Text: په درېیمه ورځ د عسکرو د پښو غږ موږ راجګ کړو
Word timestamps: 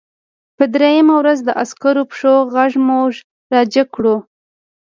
په 0.57 0.63
درېیمه 0.75 1.13
ورځ 1.17 1.39
د 1.43 1.49
عسکرو 1.61 2.03
د 2.07 2.07
پښو 2.11 2.35
غږ 2.53 2.73
موږ 2.89 3.11
راجګ 3.53 3.87
کړو 3.95 4.15